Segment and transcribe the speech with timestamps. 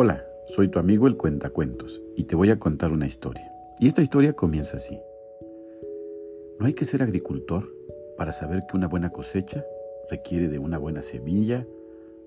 [0.00, 3.52] Hola, soy tu amigo el Cuentacuentos y te voy a contar una historia.
[3.80, 4.96] Y esta historia comienza así.
[6.60, 7.68] No hay que ser agricultor
[8.16, 9.64] para saber que una buena cosecha
[10.08, 11.66] requiere de una buena semilla,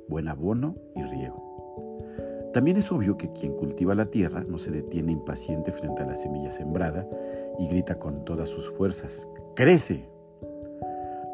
[0.09, 2.51] buen abono y riego.
[2.53, 6.15] También es obvio que quien cultiva la tierra no se detiene impaciente frente a la
[6.15, 7.07] semilla sembrada
[7.57, 10.09] y grita con todas sus fuerzas, ¡crece!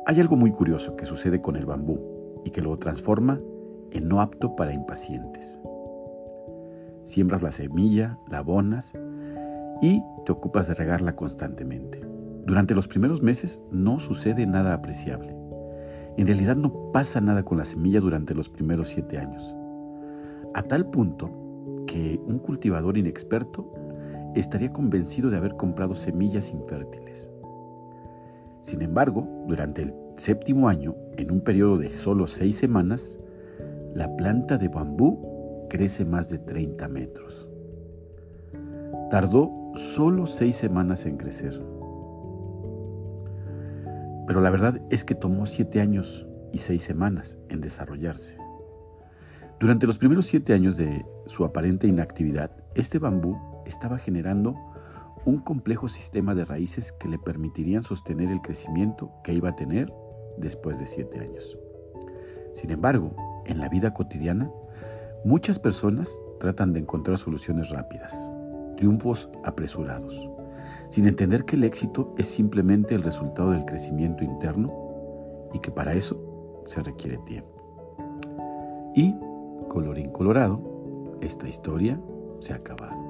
[0.05, 3.41] Hay algo muy curioso que sucede con el bambú y que lo transforma
[3.89, 5.59] en no apto para impacientes.
[7.07, 8.93] Siembras la semilla, la abonas
[9.81, 12.01] y te ocupas de regarla constantemente.
[12.45, 15.33] Durante los primeros meses no sucede nada apreciable.
[16.17, 19.55] En realidad no pasa nada con la semilla durante los primeros siete años.
[20.53, 21.31] A tal punto
[21.87, 23.73] que un cultivador inexperto
[24.35, 27.31] estaría convencido de haber comprado semillas infértiles.
[28.63, 33.17] Sin embargo, durante el séptimo año, en un periodo de solo seis semanas,
[33.93, 35.36] la planta de bambú
[35.67, 37.47] crece más de 30 metros.
[39.09, 41.61] Tardó solo seis semanas en crecer.
[44.25, 48.37] Pero la verdad es que tomó siete años y seis semanas en desarrollarse.
[49.59, 54.55] Durante los primeros siete años de su aparente inactividad, este bambú estaba generando
[55.25, 59.91] un complejo sistema de raíces que le permitirían sostener el crecimiento que iba a tener
[60.37, 61.57] después de siete años.
[62.53, 63.15] Sin embargo,
[63.45, 64.51] en la vida cotidiana,
[65.23, 68.31] Muchas personas tratan de encontrar soluciones rápidas,
[68.77, 70.29] triunfos apresurados,
[70.89, 74.71] sin entender que el éxito es simplemente el resultado del crecimiento interno
[75.53, 77.49] y que para eso se requiere tiempo.
[78.95, 79.15] Y,
[79.67, 81.99] colorín colorado, esta historia
[82.39, 83.06] se ha acabado.